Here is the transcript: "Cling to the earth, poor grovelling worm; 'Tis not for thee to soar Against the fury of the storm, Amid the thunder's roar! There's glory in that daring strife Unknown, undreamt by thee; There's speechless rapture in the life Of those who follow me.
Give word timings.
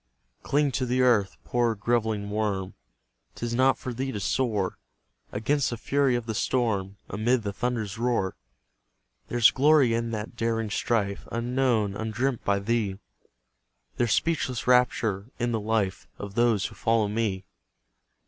"Cling 0.41 0.71
to 0.71 0.87
the 0.87 1.03
earth, 1.03 1.37
poor 1.43 1.75
grovelling 1.75 2.31
worm; 2.31 2.73
'Tis 3.35 3.53
not 3.53 3.77
for 3.77 3.93
thee 3.93 4.11
to 4.11 4.19
soar 4.19 4.79
Against 5.31 5.69
the 5.69 5.77
fury 5.77 6.15
of 6.15 6.25
the 6.25 6.33
storm, 6.33 6.97
Amid 7.07 7.43
the 7.43 7.53
thunder's 7.53 7.99
roar! 7.99 8.35
There's 9.27 9.51
glory 9.51 9.93
in 9.93 10.09
that 10.09 10.35
daring 10.35 10.71
strife 10.71 11.27
Unknown, 11.31 11.93
undreamt 11.95 12.43
by 12.43 12.57
thee; 12.57 12.97
There's 13.97 14.13
speechless 14.13 14.65
rapture 14.65 15.27
in 15.37 15.51
the 15.51 15.59
life 15.59 16.07
Of 16.17 16.33
those 16.33 16.65
who 16.65 16.73
follow 16.73 17.07
me. 17.07 17.45